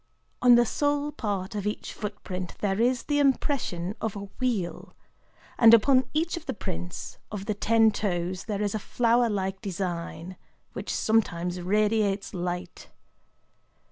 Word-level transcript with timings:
On 0.41 0.55
the 0.55 0.65
sole 0.65 1.11
part 1.11 1.53
of 1.53 1.67
each 1.67 1.93
footprint 1.93 2.55
there 2.57 2.81
is 2.81 3.03
the 3.03 3.19
impression 3.19 3.93
of 4.01 4.15
a 4.15 4.21
wheel; 4.39 4.95
and 5.59 5.75
upon 5.75 6.05
each 6.11 6.35
of 6.35 6.47
the 6.47 6.55
prints 6.55 7.19
of 7.31 7.45
the 7.45 7.53
ten 7.53 7.91
toes 7.91 8.45
there 8.45 8.63
is 8.63 8.73
a 8.73 8.79
flower 8.79 9.29
like 9.29 9.61
design, 9.61 10.37
which 10.73 10.91
sometimes 10.91 11.61
radiates 11.61 12.33
light. 12.33 12.89